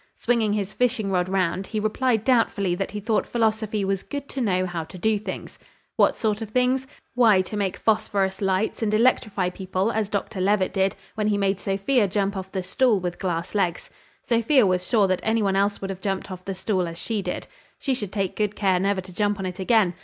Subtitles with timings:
[0.17, 4.41] Swinging his fishing rod round, he replied doubtfully that he thought philosophy was good to
[4.41, 5.59] know how to do things.
[5.95, 6.87] What sort of things?
[7.13, 11.59] Why, to make phosphorus lights, and electrify people, as Dr Levitt did, when he made
[11.59, 13.91] Sophia jump off the stool with glass legs.
[14.25, 17.21] Sophia was sure that any one else would have jumped off the stool as she
[17.21, 17.45] did.
[17.77, 19.93] She should take good care never to jump on it again.